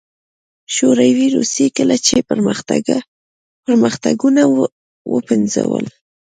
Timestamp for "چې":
2.05-2.15